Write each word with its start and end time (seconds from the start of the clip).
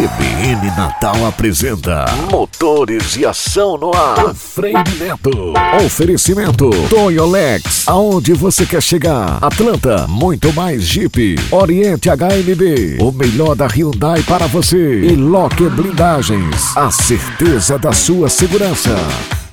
CBN 0.00 0.74
Natal 0.78 1.26
apresenta 1.26 2.06
Motores 2.30 3.16
e 3.16 3.26
Ação 3.26 3.76
no 3.76 3.94
Ar. 3.94 4.34
Freire 4.34 4.82
Neto. 4.98 5.52
Oferecimento 5.84 6.70
Toyolex. 6.88 7.86
Aonde 7.86 8.32
você 8.32 8.64
quer 8.64 8.80
chegar? 8.80 9.36
Atlanta, 9.42 10.06
muito 10.08 10.54
mais 10.54 10.84
Jeep. 10.84 11.38
Oriente 11.50 12.08
HMB. 12.08 12.96
O 12.98 13.12
melhor 13.12 13.54
da 13.54 13.66
Hyundai 13.66 14.22
para 14.22 14.46
você. 14.46 15.00
E 15.00 15.14
Locker 15.14 15.68
Blindagens. 15.68 16.74
A 16.74 16.90
certeza 16.90 17.78
da 17.78 17.92
sua 17.92 18.30
segurança. 18.30 18.96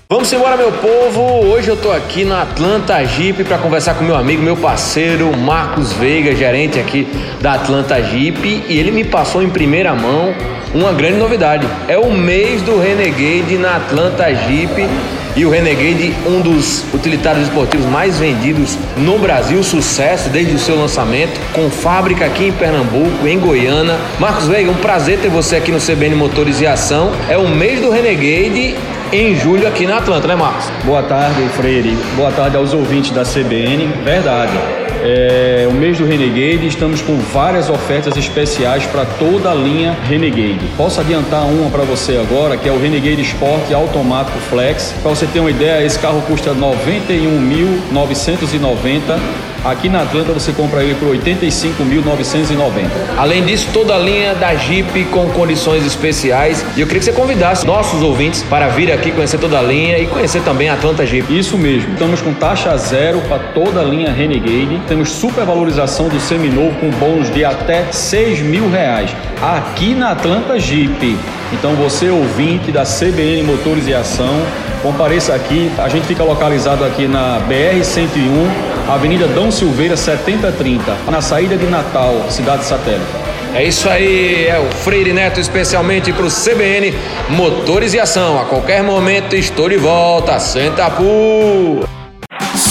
Vamos 0.10 0.32
embora, 0.32 0.56
meu 0.56 0.72
povo! 0.72 1.48
Hoje 1.48 1.68
eu 1.68 1.76
tô 1.76 1.92
aqui 1.92 2.24
na 2.24 2.44
Atlanta 2.44 3.04
Jeep 3.04 3.44
para 3.44 3.58
conversar 3.58 3.94
com 3.96 4.06
meu 4.06 4.16
amigo, 4.16 4.42
meu 4.42 4.56
parceiro 4.56 5.36
Marcos 5.36 5.92
Veiga, 5.92 6.34
gerente 6.34 6.80
aqui 6.80 7.06
da 7.42 7.56
Atlanta 7.56 8.02
Jeep, 8.02 8.64
e 8.70 8.80
ele 8.80 8.90
me 8.90 9.04
passou 9.04 9.44
em 9.44 9.50
primeira 9.50 9.94
mão 9.94 10.34
uma 10.74 10.94
grande 10.94 11.18
novidade. 11.18 11.68
É 11.90 11.98
o 11.98 12.10
mês 12.10 12.62
do 12.62 12.80
Renegade 12.80 13.58
na 13.58 13.76
Atlanta 13.76 14.34
Jeep. 14.34 14.88
E 15.36 15.46
o 15.46 15.52
Renegade, 15.52 16.16
um 16.26 16.42
dos 16.42 16.86
utilitários 16.94 17.44
esportivos 17.44 17.86
mais 17.86 18.18
vendidos 18.18 18.76
no 18.98 19.20
Brasil, 19.20 19.62
sucesso 19.62 20.30
desde 20.30 20.56
o 20.56 20.58
seu 20.58 20.76
lançamento, 20.76 21.40
com 21.54 21.70
fábrica 21.70 22.26
aqui 22.26 22.48
em 22.48 22.52
Pernambuco, 22.52 23.28
em 23.28 23.38
Goiânia. 23.38 23.98
Marcos 24.20 24.48
Veiga, 24.48 24.72
um 24.72 24.76
prazer 24.76 25.20
ter 25.20 25.30
você 25.30 25.58
aqui 25.58 25.72
no 25.72 25.80
CBN 25.80 26.16
Motores 26.16 26.60
e 26.62 26.66
Ação. 26.66 27.12
É 27.30 27.38
o 27.38 27.48
mês 27.48 27.82
do 27.82 27.92
Renegade 27.92 28.76
em 29.12 29.36
julho 29.36 29.68
aqui 29.68 29.86
na 29.86 29.98
Atlanta, 29.98 30.28
né, 30.28 30.36
Marcos? 30.36 30.70
Boa 30.84 31.04
tarde, 31.04 31.42
Freire. 31.50 31.96
Boa 32.16 32.32
tarde 32.32 32.58
aos 32.58 32.74
ouvintes 32.74 33.12
da 33.12 33.24
CBN. 33.24 33.88
Verdade. 34.04 34.87
É, 35.04 35.68
o 35.70 35.74
mês 35.74 35.98
do 35.98 36.06
Renegade, 36.06 36.66
estamos 36.68 37.02
com 37.02 37.18
várias 37.18 37.70
ofertas 37.70 38.16
especiais 38.18 38.86
para 38.86 39.06
toda 39.06 39.52
a 39.52 39.54
linha 39.54 39.96
Renegade. 40.08 40.62
Posso 40.76 41.00
adiantar 41.00 41.46
uma 41.46 41.70
para 41.70 41.84
você 41.84 42.18
agora, 42.18 42.58
que 42.58 42.68
é 42.68 42.72
o 42.72 42.80
Renegade 42.80 43.22
Sport 43.22 43.72
Automático 43.72 44.40
Flex. 44.50 44.96
Para 45.02 45.12
você 45.12 45.28
ter 45.28 45.40
uma 45.40 45.52
ideia, 45.52 45.86
esse 45.86 46.00
carro 46.00 46.22
custa 46.22 46.52
R$ 46.52 46.60
91.990 46.60 49.48
Aqui 49.68 49.90
na 49.90 50.04
Atlanta 50.04 50.32
você 50.32 50.54
compra 50.54 50.82
ele 50.82 50.96
por 50.96 51.10
85.990. 51.10 53.18
Além 53.18 53.44
disso, 53.44 53.68
toda 53.74 53.96
a 53.96 53.98
linha 53.98 54.34
da 54.34 54.56
Jeep 54.56 55.04
com 55.06 55.30
condições 55.32 55.86
especiais. 55.86 56.66
E 56.78 56.82
eu 56.82 56.88
queria 56.88 57.00
que 57.00 57.06
você 57.06 57.12
convidasse 57.12 57.66
nossos 57.66 58.02
ouvintes 58.02 58.44
para 58.44 58.70
vir 58.70 58.92
aqui 58.92 59.12
conhecer 59.12 59.38
toda 59.38 59.60
a 59.60 59.62
linha 59.62 60.00
e 60.00 60.08
conhecer 60.08 60.42
também 60.44 60.70
a 60.70 60.76
Atlanta 60.76 61.06
Jeep. 61.06 61.38
Isso 61.38 61.58
mesmo. 61.58 61.92
Estamos 61.92 62.22
com 62.22 62.34
taxa 62.34 62.76
zero 62.78 63.20
para 63.28 63.40
toda 63.40 63.82
a 63.82 63.84
linha 63.84 64.12
Renegade. 64.12 64.80
Temos 64.88 65.10
supervalorização 65.12 66.08
do 66.08 66.20
seminovo 66.20 66.74
com 66.80 66.90
bônus 66.92 67.30
de 67.34 67.44
até 67.44 67.92
6 67.92 68.40
mil 68.40 68.70
reais. 68.70 69.14
Aqui 69.42 69.94
na 69.94 70.12
Atlanta 70.12 70.58
Jeep. 70.60 71.18
Então 71.54 71.76
você 71.76 72.10
ouvinte 72.10 72.72
da 72.72 72.84
CBN 72.84 73.44
Motores 73.44 73.88
e 73.88 73.94
Ação, 73.94 74.42
compareça 74.82 75.34
aqui. 75.34 75.72
A 75.78 75.90
gente 75.90 76.06
fica 76.06 76.24
localizado 76.24 76.84
aqui 76.84 77.08
na 77.08 77.40
BR 77.40 77.84
101 77.84 78.92
Avenida 78.92 79.28
Dom 79.28 79.52
Silveira 79.52 79.98
7030, 79.98 80.96
na 81.12 81.22
saída 81.22 81.58
de 81.58 81.66
Natal, 81.66 82.26
cidade 82.30 82.64
satélite. 82.64 83.28
É 83.54 83.64
isso 83.64 83.90
aí, 83.90 84.46
é 84.48 84.60
o 84.60 84.72
Freire 84.72 85.14
Neto 85.14 85.40
especialmente 85.40 86.14
para 86.14 86.26
o 86.26 86.30
CBN 86.30 86.94
Motores 87.30 87.94
e 87.94 88.00
Ação. 88.00 88.40
A 88.40 88.46
qualquer 88.46 88.84
momento 88.84 89.36
estou 89.36 89.68
de 89.68 89.78
volta. 89.78 90.40
Senta 90.40 90.90
por. 90.92 91.97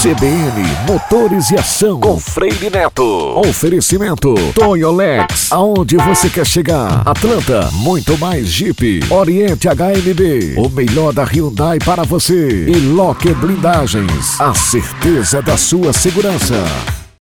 CBN 0.06 0.62
Motores 0.86 1.50
e 1.50 1.56
Ação 1.56 1.98
com 1.98 2.16
Freire 2.20 2.70
Neto. 2.70 3.02
Oferecimento 3.40 4.36
Toyolex. 4.54 5.50
Aonde 5.50 5.96
você 5.96 6.30
quer 6.30 6.46
chegar? 6.46 7.02
Atlanta, 7.04 7.68
muito 7.72 8.16
mais 8.16 8.46
Jeep. 8.46 9.00
Oriente 9.10 9.66
HMB. 9.66 10.54
O 10.58 10.68
melhor 10.68 11.12
da 11.12 11.24
Hyundai 11.24 11.80
para 11.80 12.04
você. 12.04 12.66
E 12.68 12.76
Locker 12.76 13.34
Blindagens. 13.34 14.40
A 14.40 14.54
certeza 14.54 15.42
da 15.42 15.56
sua 15.56 15.92
segurança. 15.92 16.54